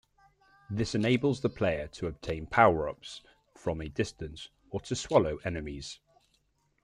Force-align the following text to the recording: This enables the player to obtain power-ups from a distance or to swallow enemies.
This 0.67 0.95
enables 0.95 1.41
the 1.41 1.49
player 1.49 1.87
to 1.89 2.07
obtain 2.07 2.47
power-ups 2.47 3.21
from 3.53 3.79
a 3.81 3.87
distance 3.87 4.49
or 4.71 4.81
to 4.81 4.95
swallow 4.95 5.37
enemies. 5.45 5.99